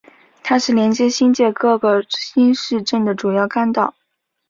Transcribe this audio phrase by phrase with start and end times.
[0.43, 3.93] 它是连接新界各个新市镇的主干道。